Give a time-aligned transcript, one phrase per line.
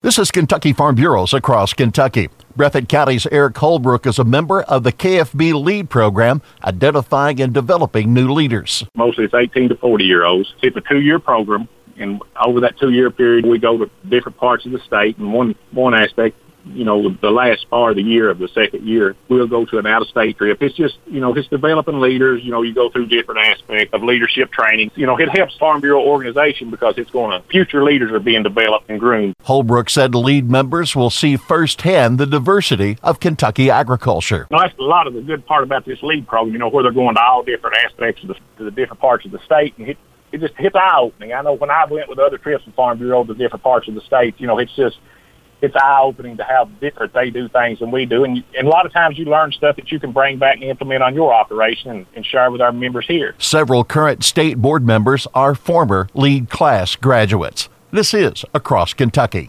[0.00, 2.28] This is Kentucky Farm Bureaus across Kentucky.
[2.56, 8.14] Breathitt County's Eric Holbrook is a member of the KFB LEAD program, identifying and developing
[8.14, 8.84] new leaders.
[8.94, 10.54] Mostly it's 18 to 40 year olds.
[10.62, 14.38] It's a two year program, and over that two year period, we go to different
[14.38, 15.18] parts of the state.
[15.18, 16.36] And one, one aspect
[16.66, 19.78] you know, the last part of the year of the second year, we'll go to
[19.78, 20.62] an out-of-state trip.
[20.62, 22.42] It's just, you know, it's developing leaders.
[22.44, 24.90] You know, you go through different aspects of leadership training.
[24.94, 28.42] You know, it helps Farm Bureau organization because it's going to, future leaders are being
[28.42, 29.34] developed and groomed.
[29.44, 34.46] Holbrook said lead members will see firsthand the diversity of Kentucky agriculture.
[34.50, 36.82] Know, that's a lot of the good part about this lead program, you know, where
[36.82, 39.86] they're going to all different aspects of the, the different parts of the state and
[39.86, 39.98] hit,
[40.32, 41.32] it just hits eye opening.
[41.32, 43.94] I know when I went with other trips from Farm Bureau to different parts of
[43.94, 44.98] the state, you know, it's just,
[45.60, 48.24] it's eye opening to how different they do things than we do.
[48.24, 50.64] And, and a lot of times you learn stuff that you can bring back and
[50.64, 53.34] implement on your operation and, and share with our members here.
[53.38, 57.68] Several current state board members are former lead class graduates.
[57.90, 59.46] This is Across Kentucky.